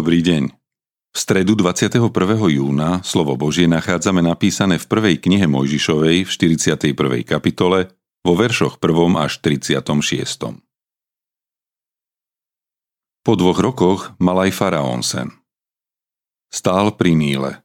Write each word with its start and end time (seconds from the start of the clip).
Dobrý 0.00 0.24
deň. 0.24 0.48
V 1.12 1.18
stredu 1.20 1.52
21. 1.60 2.08
júna 2.48 3.04
slovo 3.04 3.36
Božie 3.36 3.68
nachádzame 3.68 4.24
napísané 4.24 4.80
v 4.80 4.88
prvej 4.88 5.20
knihe 5.20 5.44
Mojžišovej 5.44 6.24
v 6.24 6.30
41. 6.56 6.96
kapitole 7.28 7.92
vo 8.24 8.32
veršoch 8.32 8.80
1. 8.80 8.96
až 9.20 9.44
36. 9.44 10.56
Po 13.20 13.32
dvoch 13.36 13.60
rokoch 13.60 14.16
mal 14.16 14.40
aj 14.40 14.56
faraón 14.56 15.04
sen. 15.04 15.28
Stál 16.48 16.96
pri 16.96 17.12
Níle 17.12 17.60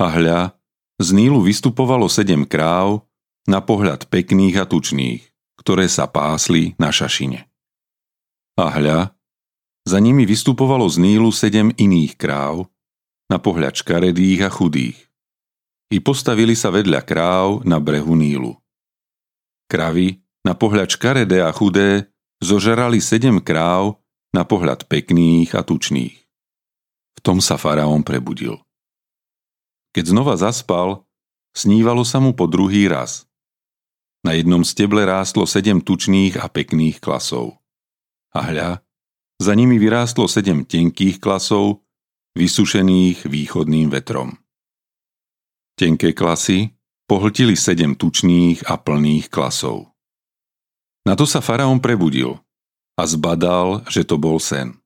a 0.00 0.08
hľa, 0.08 0.56
z 0.96 1.08
Nílu 1.12 1.44
vystupovalo 1.44 2.08
sedem 2.08 2.48
kráv, 2.48 3.04
na 3.44 3.60
pohľad 3.60 4.08
pekných 4.08 4.56
a 4.56 4.64
tučných, 4.64 5.20
ktoré 5.60 5.92
sa 5.92 6.08
pásli 6.08 6.72
na 6.80 6.88
šašine. 6.88 7.44
A 8.56 8.72
hľa, 8.72 9.12
za 9.84 10.00
nimi 10.00 10.24
vystupovalo 10.24 10.88
z 10.88 10.96
Nílu 11.00 11.28
sedem 11.28 11.68
iných 11.76 12.16
kráv, 12.16 12.68
na 13.28 13.40
pohľad 13.40 13.76
škaredých 13.76 14.48
a 14.48 14.50
chudých. 14.52 14.98
I 15.92 16.00
postavili 16.00 16.56
sa 16.56 16.72
vedľa 16.72 17.00
kráv 17.04 17.64
na 17.64 17.80
brehu 17.80 18.16
Nílu. 18.16 18.56
Kravy, 19.68 20.20
na 20.44 20.52
pohľad 20.52 20.92
škaredé 20.92 21.44
a 21.44 21.52
chudé, 21.52 22.12
zožerali 22.40 23.00
sedem 23.00 23.40
kráv 23.40 24.00
na 24.32 24.44
pohľad 24.44 24.84
pekných 24.88 25.56
a 25.56 25.64
tučných. 25.64 26.16
V 27.14 27.20
tom 27.24 27.40
sa 27.40 27.56
faraón 27.56 28.04
prebudil. 28.04 28.60
Keď 29.94 30.10
znova 30.10 30.34
zaspal, 30.34 31.06
snívalo 31.54 32.02
sa 32.02 32.18
mu 32.18 32.34
po 32.34 32.50
druhý 32.50 32.90
raz. 32.90 33.24
Na 34.24 34.34
jednom 34.34 34.64
steble 34.66 35.04
rástlo 35.06 35.46
sedem 35.46 35.78
tučných 35.78 36.40
a 36.40 36.50
pekných 36.50 36.98
klasov. 36.98 37.60
A 38.34 38.42
hľa, 38.42 38.82
za 39.38 39.52
nimi 39.54 39.78
vyrástlo 39.78 40.30
sedem 40.30 40.62
tenkých 40.62 41.18
klasov, 41.18 41.82
vysušených 42.34 43.26
východným 43.26 43.90
vetrom. 43.90 44.34
Tenké 45.74 46.14
klasy 46.14 46.74
pohltili 47.10 47.58
sedem 47.58 47.98
tučných 47.98 48.66
a 48.66 48.78
plných 48.78 49.26
klasov. 49.30 49.90
Na 51.04 51.18
to 51.18 51.26
sa 51.28 51.44
faraón 51.44 51.82
prebudil 51.82 52.40
a 52.94 53.02
zbadal, 53.04 53.84
že 53.90 54.06
to 54.06 54.16
bol 54.16 54.38
sen. 54.38 54.78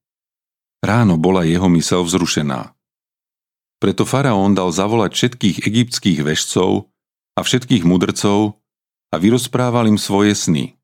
Ráno 0.83 1.21
bola 1.21 1.45
jeho 1.45 1.69
mysel 1.75 2.03
vzrušená. 2.03 2.73
Preto 3.79 4.03
faraón 4.03 4.59
dal 4.59 4.75
zavolať 4.75 5.15
všetkých 5.15 5.57
egyptských 5.63 6.19
vešcov 6.27 6.91
a 7.39 7.41
všetkých 7.47 7.87
mudrcov 7.87 8.59
a 9.13 9.17
vyrozprával 9.17 9.87
im 9.87 9.99
svoje 10.01 10.35
sny, 10.35 10.75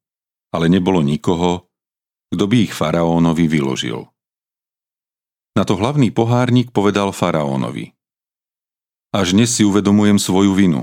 ale 0.54 0.70
nebolo 0.70 1.02
nikoho, 1.02 1.66
kto 2.34 2.50
by 2.50 2.56
ich 2.66 2.74
faraónovi 2.74 3.46
vyložil. 3.46 4.10
Na 5.54 5.62
to 5.62 5.78
hlavný 5.78 6.10
pohárnik 6.10 6.74
povedal 6.74 7.14
faraónovi. 7.14 7.94
Až 9.14 9.38
dnes 9.38 9.54
si 9.54 9.62
uvedomujem 9.62 10.18
svoju 10.18 10.50
vinu. 10.50 10.82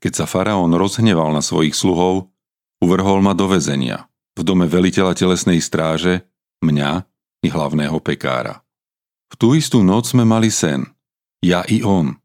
Keď 0.00 0.24
sa 0.24 0.24
faraón 0.24 0.72
rozhneval 0.72 1.36
na 1.36 1.44
svojich 1.44 1.76
sluhov, 1.76 2.32
uvrhol 2.80 3.20
ma 3.20 3.36
do 3.36 3.52
väzenia, 3.52 4.08
v 4.32 4.40
dome 4.40 4.64
veliteľa 4.64 5.12
telesnej 5.12 5.60
stráže, 5.60 6.24
mňa 6.64 7.04
i 7.44 7.48
hlavného 7.52 8.00
pekára. 8.00 8.64
V 9.28 9.36
tú 9.36 9.52
istú 9.52 9.84
noc 9.84 10.08
sme 10.08 10.24
mali 10.24 10.48
sen, 10.48 10.88
ja 11.44 11.60
i 11.68 11.84
on. 11.84 12.16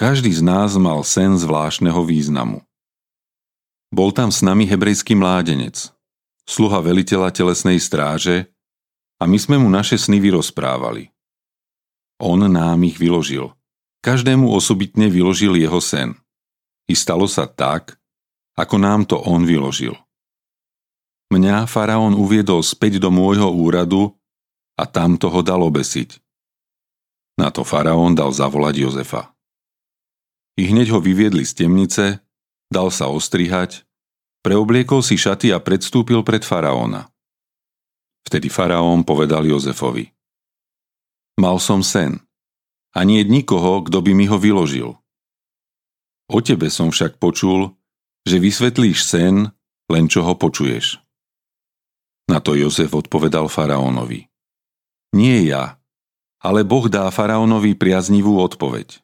Každý 0.00 0.32
z 0.32 0.40
nás 0.40 0.80
mal 0.80 1.04
sen 1.04 1.36
zvláštneho 1.36 2.00
významu. 2.08 2.64
Bol 3.92 4.10
tam 4.16 4.32
s 4.32 4.40
nami 4.40 4.64
hebrejský 4.64 5.12
mládenec, 5.14 5.92
sluha 6.44 6.80
veliteľa 6.80 7.32
telesnej 7.32 7.80
stráže 7.80 8.52
a 9.20 9.24
my 9.24 9.38
sme 9.40 9.56
mu 9.56 9.68
naše 9.72 9.96
sny 9.96 10.20
vyrozprávali. 10.20 11.08
On 12.20 12.38
nám 12.38 12.78
ich 12.84 13.00
vyložil. 13.00 13.52
Každému 14.04 14.52
osobitne 14.52 15.08
vyložil 15.08 15.56
jeho 15.56 15.80
sen. 15.80 16.14
I 16.84 16.92
stalo 16.92 17.24
sa 17.24 17.48
tak, 17.48 17.96
ako 18.54 18.76
nám 18.76 19.08
to 19.08 19.16
on 19.16 19.48
vyložil. 19.48 19.96
Mňa 21.32 21.64
faraón 21.64 22.12
uviedol 22.12 22.60
späť 22.60 23.00
do 23.00 23.08
môjho 23.08 23.48
úradu 23.48 24.12
a 24.76 24.84
tam 24.84 25.16
toho 25.16 25.40
dal 25.40 25.64
obesiť. 25.64 26.20
Na 27.40 27.50
to 27.50 27.66
faraón 27.66 28.14
dal 28.14 28.30
zavolať 28.30 28.84
Jozefa. 28.84 29.34
I 30.54 30.70
hneď 30.70 30.94
ho 30.94 31.02
vyviedli 31.02 31.42
z 31.42 31.66
temnice, 31.66 32.22
dal 32.70 32.94
sa 32.94 33.10
ostrihať 33.10 33.82
Preobliekol 34.44 35.00
si 35.00 35.16
šaty 35.16 35.56
a 35.56 35.58
predstúpil 35.58 36.20
pred 36.20 36.44
faraóna. 36.44 37.08
Vtedy 38.28 38.52
faraón 38.52 39.00
povedal 39.00 39.48
Jozefovi. 39.48 40.12
Mal 41.40 41.56
som 41.56 41.80
sen. 41.80 42.20
A 42.92 43.08
nie 43.08 43.24
nikoho, 43.24 43.80
kto 43.88 44.04
by 44.04 44.12
mi 44.12 44.28
ho 44.28 44.36
vyložil. 44.36 45.00
O 46.28 46.38
tebe 46.44 46.68
som 46.68 46.92
však 46.92 47.16
počul, 47.16 47.72
že 48.28 48.36
vysvetlíš 48.36 49.00
sen, 49.04 49.48
len 49.88 50.04
čo 50.12 50.20
ho 50.24 50.36
počuješ. 50.36 51.00
Na 52.28 52.40
to 52.40 52.52
Jozef 52.56 52.92
odpovedal 52.92 53.48
faraónovi. 53.48 54.28
Nie 55.16 55.40
ja, 55.48 55.80
ale 56.44 56.68
Boh 56.68 56.88
dá 56.92 57.08
faraónovi 57.08 57.76
priaznivú 57.76 58.40
odpoveď. 58.44 59.00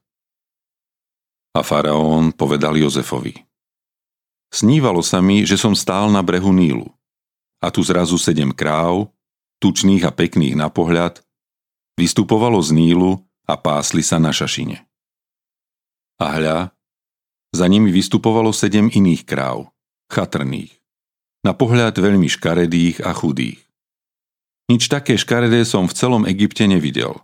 A 1.56 1.64
faraón 1.64 2.36
povedal 2.36 2.76
Jozefovi. 2.76 3.49
Snívalo 4.50 4.98
sa 5.00 5.22
mi, 5.22 5.46
že 5.46 5.54
som 5.54 5.78
stál 5.78 6.10
na 6.10 6.26
brehu 6.26 6.50
Nílu. 6.50 6.90
A 7.62 7.70
tu 7.70 7.86
zrazu 7.86 8.18
sedem 8.18 8.50
kráv, 8.50 9.14
tučných 9.62 10.02
a 10.02 10.10
pekných 10.10 10.58
na 10.58 10.66
pohľad, 10.66 11.22
vystupovalo 11.94 12.58
z 12.58 12.74
Nílu 12.74 13.22
a 13.46 13.54
pásli 13.54 14.02
sa 14.02 14.18
na 14.18 14.34
šašine. 14.34 14.82
A 16.18 16.26
hľa, 16.34 16.58
za 17.50 17.66
nimi 17.66 17.90
vystupovalo 17.90 18.50
sedem 18.50 18.90
iných 18.90 19.22
kráv, 19.26 19.70
chatrných, 20.10 20.74
na 21.42 21.54
pohľad 21.54 21.98
veľmi 21.98 22.26
škaredých 22.30 23.02
a 23.02 23.10
chudých. 23.10 23.60
Nič 24.70 24.86
také 24.86 25.18
škaredé 25.18 25.66
som 25.66 25.90
v 25.90 25.96
celom 25.98 26.22
Egypte 26.30 26.62
nevidel. 26.70 27.18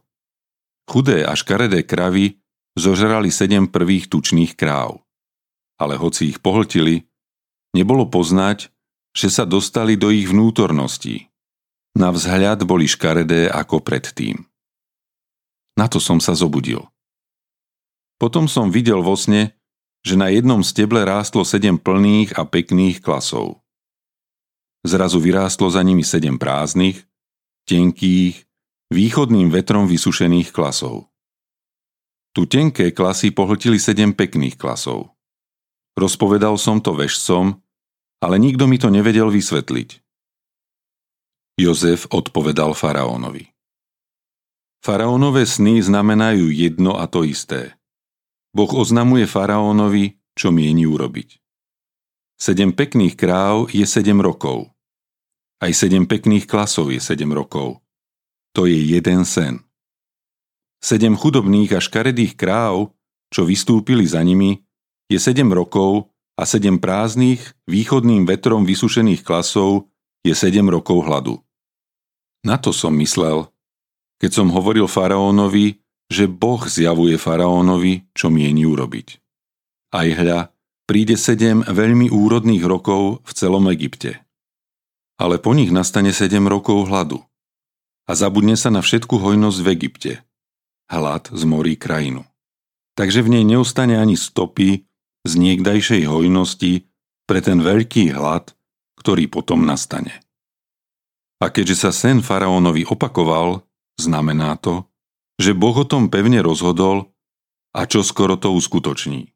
Chudé 0.91 1.22
a 1.22 1.38
škaredé 1.38 1.86
kravy 1.86 2.42
zožrali 2.75 3.31
sedem 3.31 3.70
prvých 3.70 4.10
tučných 4.10 4.59
kráv. 4.59 5.03
Ale 5.78 5.94
hoci 5.94 6.34
ich 6.34 6.42
pohltili, 6.42 7.06
Nebolo 7.76 8.09
poznať, 8.09 8.72
že 9.12 9.28
sa 9.28 9.44
dostali 9.44 10.00
do 10.00 10.09
ich 10.09 10.25
vnútorností. 10.25 11.28
Na 11.92 12.09
vzhľad 12.09 12.64
boli 12.64 12.88
škaredé 12.88 13.53
ako 13.53 13.84
predtým. 13.84 14.48
Na 15.76 15.84
to 15.84 16.00
som 16.00 16.16
sa 16.16 16.32
zobudil. 16.32 16.88
Potom 18.16 18.48
som 18.48 18.72
videl 18.72 19.04
vo 19.04 19.12
sne, 19.12 19.53
že 20.00 20.16
na 20.16 20.32
jednom 20.32 20.65
steble 20.65 21.04
rástlo 21.04 21.44
sedem 21.44 21.76
plných 21.76 22.32
a 22.41 22.48
pekných 22.48 23.04
klasov. 23.04 23.60
Zrazu 24.81 25.20
vyrástlo 25.20 25.69
za 25.69 25.84
nimi 25.84 26.00
sedem 26.00 26.41
prázdnych, 26.41 27.04
tenkých, 27.69 28.48
východným 28.88 29.53
vetrom 29.53 29.84
vysušených 29.84 30.48
klasov. 30.48 31.12
Tu 32.33 32.48
tenké 32.48 32.92
klasy 32.92 33.36
pohltili 33.36 33.77
sedem 33.77 34.16
pekných 34.16 34.56
klasov. 34.56 35.12
Rozpovedal 35.97 36.56
som 36.60 36.80
to 36.80 36.92
vešcom, 36.92 37.66
ale 38.27 38.43
nikto 38.43 38.67
mi 38.67 38.75
to 38.75 38.91
nevedel 38.91 39.31
vysvetliť. 39.31 40.03
Jozef 41.63 42.11
odpovedal 42.11 42.75
faraónovi. 42.75 43.55
Faraónové 44.83 45.47
sny 45.47 45.78
znamenajú 45.78 46.51
jedno 46.51 46.99
a 46.99 47.07
to 47.07 47.23
isté. 47.23 47.78
Boh 48.51 48.69
oznamuje 48.75 49.31
faraónovi, 49.31 50.19
čo 50.34 50.51
mieni 50.51 50.91
urobiť. 50.91 51.39
Sedem 52.34 52.75
pekných 52.75 53.15
kráv 53.15 53.71
je 53.71 53.87
sedem 53.87 54.19
rokov. 54.19 54.75
Aj 55.63 55.71
sedem 55.71 56.05
pekných 56.05 56.51
klasov 56.51 56.91
je 56.91 56.99
sedem 56.99 57.31
rokov. 57.31 57.81
To 58.59 58.67
je 58.67 58.77
jeden 58.77 59.23
sen. 59.23 59.63
Sedem 60.83 61.15
chudobných 61.17 61.73
a 61.73 61.81
škaredých 61.81 62.37
kráv, 62.37 62.93
čo 63.33 63.49
vystúpili 63.49 64.05
za 64.05 64.21
nimi, 64.21 64.61
je 65.09 65.17
sedem 65.17 65.49
rokov 65.49 66.13
a 66.36 66.42
sedem 66.44 66.77
prázdnych, 66.77 67.56
východným 67.65 68.28
vetrom 68.28 68.68
vysušených 68.68 69.24
klasov 69.24 69.88
je 70.21 70.36
sedem 70.36 70.68
rokov 70.68 71.09
hladu. 71.09 71.41
Na 72.44 72.60
to 72.60 72.71
som 72.71 72.92
myslel, 73.00 73.48
keď 74.21 74.30
som 74.30 74.53
hovoril 74.53 74.86
faraónovi, 74.86 75.80
že 76.06 76.30
Boh 76.30 76.62
zjavuje 76.62 77.18
faraónovi, 77.18 78.06
čo 78.15 78.30
mieni 78.30 78.62
urobiť. 78.62 79.18
Aj 79.91 80.06
hľa, 80.06 80.54
príde 80.86 81.18
sedem 81.18 81.66
veľmi 81.66 82.12
úrodných 82.12 82.62
rokov 82.62 83.24
v 83.27 83.30
celom 83.34 83.66
Egypte. 83.72 84.22
Ale 85.18 85.42
po 85.42 85.56
nich 85.56 85.72
nastane 85.72 86.12
sedem 86.15 86.47
rokov 86.47 86.86
hladu. 86.86 87.24
A 88.06 88.15
zabudne 88.15 88.54
sa 88.54 88.71
na 88.71 88.84
všetku 88.84 89.18
hojnosť 89.18 89.59
v 89.65 89.68
Egypte. 89.74 90.12
Hlad 90.86 91.32
zmorí 91.34 91.74
krajinu. 91.74 92.22
Takže 92.94 93.27
v 93.27 93.41
nej 93.41 93.44
neustane 93.44 93.98
ani 93.98 94.15
stopy 94.15 94.86
z 95.27 95.34
niekdajšej 95.37 96.07
hojnosti 96.07 96.87
pre 97.27 97.43
ten 97.43 97.61
veľký 97.61 98.15
hlad, 98.15 98.55
ktorý 98.99 99.27
potom 99.27 99.67
nastane. 99.67 100.23
A 101.43 101.53
keďže 101.53 101.87
sa 101.87 101.91
sen 101.93 102.25
faraónovi 102.25 102.89
opakoval, 102.89 103.67
Znamená 103.97 104.61
to, 104.61 104.84
že 105.41 105.57
Boh 105.57 105.73
o 105.73 105.84
tom 105.89 106.13
pevne 106.13 106.45
rozhodol 106.45 107.17
a 107.73 107.89
čo 107.89 108.05
skoro 108.05 108.37
to 108.37 108.53
uskutoční. 108.53 109.33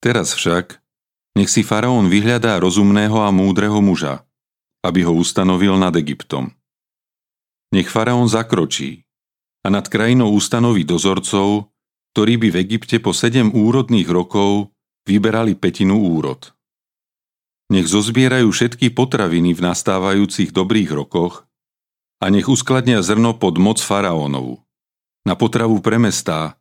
Teraz 0.00 0.36
však 0.36 0.80
nech 1.36 1.48
si 1.48 1.64
faraón 1.64 2.12
vyhľadá 2.12 2.60
rozumného 2.60 3.24
a 3.24 3.32
múdreho 3.32 3.80
muža, 3.80 4.24
aby 4.84 5.04
ho 5.04 5.12
ustanovil 5.16 5.76
nad 5.76 5.92
Egyptom. 5.96 6.52
Nech 7.72 7.88
faraón 7.88 8.28
zakročí 8.28 9.08
a 9.64 9.72
nad 9.72 9.88
krajinou 9.88 10.32
ustanoví 10.32 10.84
dozorcov, 10.84 11.69
ktorí 12.14 12.38
by 12.42 12.48
v 12.50 12.56
Egypte 12.66 12.98
po 12.98 13.14
sedem 13.14 13.54
úrodných 13.54 14.08
rokov 14.10 14.74
vyberali 15.06 15.54
petinu 15.54 15.98
úrod. 15.98 16.50
Nech 17.70 17.86
zozbierajú 17.86 18.50
všetky 18.50 18.90
potraviny 18.90 19.54
v 19.54 19.60
nastávajúcich 19.62 20.50
dobrých 20.50 20.90
rokoch 20.90 21.46
a 22.18 22.26
nech 22.28 22.50
uskladnia 22.50 22.98
zrno 23.00 23.38
pod 23.38 23.62
moc 23.62 23.78
faraónovu, 23.78 24.58
na 25.22 25.38
potravu 25.38 25.78
pre 25.78 25.96
mestá 25.96 26.58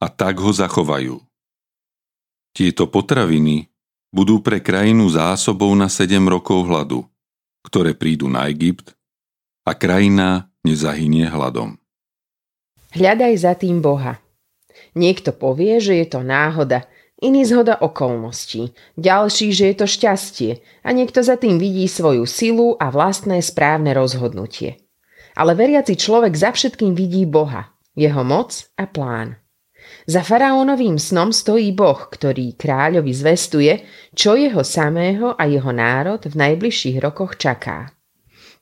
a 0.00 0.06
tak 0.08 0.40
ho 0.40 0.50
zachovajú. 0.50 1.20
Tieto 2.56 2.88
potraviny 2.88 3.68
budú 4.08 4.40
pre 4.40 4.64
krajinu 4.64 5.12
zásobou 5.12 5.76
na 5.76 5.92
7 5.92 6.24
rokov 6.24 6.64
hladu, 6.64 7.04
ktoré 7.68 7.92
prídu 7.92 8.32
na 8.32 8.48
Egypt 8.48 8.96
a 9.68 9.76
krajina 9.76 10.48
nezahynie 10.64 11.28
hladom. 11.28 11.76
Hľadaj 12.96 13.32
za 13.36 13.52
tým 13.52 13.84
Boha. 13.84 14.25
Niekto 14.96 15.32
povie, 15.36 15.80
že 15.80 15.96
je 16.00 16.06
to 16.08 16.20
náhoda, 16.24 16.88
iný 17.20 17.48
zhoda 17.48 17.80
okolností, 17.80 18.76
ďalší, 19.00 19.52
že 19.52 19.64
je 19.72 19.76
to 19.76 19.86
šťastie 19.88 20.50
a 20.84 20.88
niekto 20.92 21.24
za 21.24 21.40
tým 21.40 21.56
vidí 21.56 21.88
svoju 21.88 22.28
silu 22.28 22.76
a 22.76 22.92
vlastné 22.92 23.40
správne 23.40 23.96
rozhodnutie. 23.96 24.80
Ale 25.36 25.52
veriaci 25.56 25.96
človek 25.96 26.32
za 26.36 26.52
všetkým 26.52 26.96
vidí 26.96 27.24
Boha, 27.28 27.72
jeho 27.96 28.24
moc 28.24 28.68
a 28.76 28.84
plán. 28.88 29.36
Za 30.06 30.22
faraónovým 30.22 30.98
snom 30.98 31.30
stojí 31.30 31.72
Boh, 31.72 31.98
ktorý 31.98 32.54
kráľovi 32.58 33.12
zvestuje, 33.14 33.72
čo 34.14 34.34
jeho 34.34 34.62
samého 34.66 35.34
a 35.34 35.46
jeho 35.46 35.70
národ 35.70 36.20
v 36.26 36.34
najbližších 36.34 36.98
rokoch 37.02 37.38
čaká. 37.38 37.95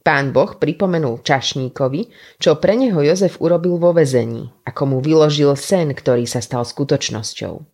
Pán 0.04 0.36
Boh 0.36 0.60
pripomenul 0.60 1.24
čašníkovi, 1.24 2.12
čo 2.36 2.60
pre 2.60 2.76
neho 2.76 3.00
Jozef 3.00 3.40
urobil 3.40 3.80
vo 3.80 3.96
vezení, 3.96 4.52
ako 4.68 4.82
mu 4.84 4.98
vyložil 5.00 5.56
sen, 5.56 5.96
ktorý 5.96 6.28
sa 6.28 6.44
stal 6.44 6.68
skutočnosťou. 6.68 7.64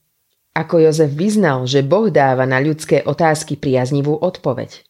Ako 0.55 0.75
Jozef 0.79 1.11
vyznal, 1.11 1.67
že 1.67 1.83
Boh 1.83 2.07
dáva 2.07 2.47
na 2.47 2.63
ľudské 2.63 3.03
otázky 3.03 3.59
priaznivú 3.59 4.15
odpoveď. 4.15 4.87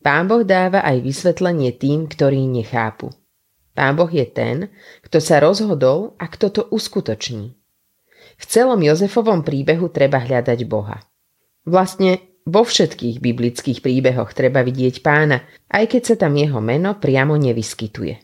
Pán 0.00 0.32
Boh 0.32 0.48
dáva 0.48 0.80
aj 0.80 1.04
vysvetlenie 1.04 1.76
tým, 1.76 2.08
ktorí 2.08 2.48
nechápu. 2.48 3.12
Pán 3.76 3.92
Boh 3.92 4.08
je 4.08 4.24
ten, 4.24 4.72
kto 5.04 5.20
sa 5.20 5.44
rozhodol 5.44 6.16
a 6.16 6.24
kto 6.24 6.56
to 6.56 6.62
uskutoční. 6.72 7.52
V 8.40 8.44
celom 8.48 8.80
Jozefovom 8.80 9.44
príbehu 9.44 9.92
treba 9.92 10.24
hľadať 10.24 10.64
Boha. 10.64 11.04
Vlastne 11.68 12.31
vo 12.46 12.62
všetkých 12.66 13.22
biblických 13.22 13.78
príbehoch 13.80 14.34
treba 14.34 14.66
vidieť 14.66 15.02
pána, 15.02 15.46
aj 15.70 15.94
keď 15.94 16.02
sa 16.02 16.14
tam 16.18 16.34
jeho 16.34 16.58
meno 16.58 16.98
priamo 16.98 17.38
nevyskytuje. 17.38 18.14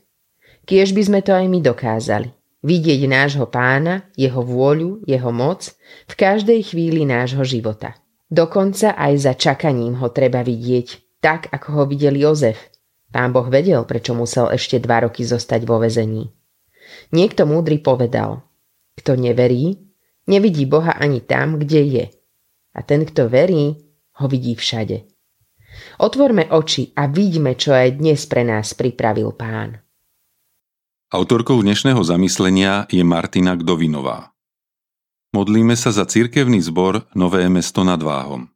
Kiež 0.69 0.93
by 0.93 1.03
sme 1.07 1.21
to 1.25 1.33
aj 1.33 1.47
my 1.49 1.59
dokázali. 1.63 2.29
Vidieť 2.59 3.07
nášho 3.07 3.47
pána, 3.47 4.11
jeho 4.19 4.43
vôľu, 4.43 5.07
jeho 5.07 5.31
moc 5.31 5.71
v 6.11 6.15
každej 6.19 6.75
chvíli 6.75 7.07
nášho 7.07 7.47
života. 7.47 7.95
Dokonca 8.29 8.99
aj 8.99 9.13
za 9.17 9.33
čakaním 9.39 9.97
ho 10.03 10.11
treba 10.11 10.43
vidieť, 10.43 11.19
tak 11.23 11.49
ako 11.55 11.69
ho 11.73 11.83
videl 11.89 12.19
Jozef. 12.19 12.69
Pán 13.09 13.33
Boh 13.33 13.49
vedel, 13.49 13.87
prečo 13.89 14.13
musel 14.13 14.53
ešte 14.53 14.77
dva 14.83 15.09
roky 15.09 15.25
zostať 15.25 15.65
vo 15.65 15.81
vezení. 15.81 16.29
Niekto 17.15 17.49
múdry 17.49 17.81
povedal, 17.81 18.45
kto 19.01 19.17
neverí, 19.17 19.79
nevidí 20.29 20.69
Boha 20.69 20.99
ani 20.99 21.25
tam, 21.25 21.57
kde 21.57 21.81
je. 21.89 22.05
A 22.77 22.85
ten, 22.85 23.09
kto 23.09 23.33
verí, 23.33 23.88
ho 24.19 24.27
vidí 24.27 24.59
všade. 24.59 25.07
Otvorme 26.03 26.51
oči 26.51 26.91
a 26.99 27.07
vidíme, 27.07 27.55
čo 27.55 27.71
aj 27.75 28.03
dnes 28.03 28.27
pre 28.27 28.43
nás 28.43 28.75
pripravil 28.75 29.31
pán. 29.35 29.79
Autorkou 31.09 31.63
dnešného 31.65 32.03
zamyslenia 32.05 32.85
je 32.93 33.01
Martina 33.01 33.57
Gdovinová. 33.57 34.35
Modlíme 35.33 35.77
sa 35.77 35.93
za 35.93 36.05
cirkevný 36.05 36.61
zbor 36.61 37.09
Nové 37.17 37.47
mesto 37.49 37.85
nad 37.85 38.01
Váhom. 38.01 38.51